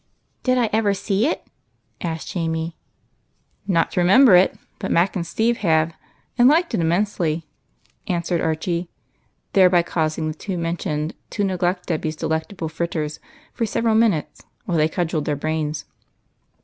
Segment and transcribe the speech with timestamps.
[0.43, 1.45] "Did I ever see it?"
[2.01, 2.75] asked Jamie.
[3.67, 5.93] "Not to remember it; but Mac and Steve have,
[6.39, 7.45] and liked it immensely,"
[8.07, 8.89] answered Archie,
[9.53, 13.19] thereby causing the two mentioned to neglect Debby's delect able fritters
[13.53, 15.85] for several minutes, while they cudgelled their brains.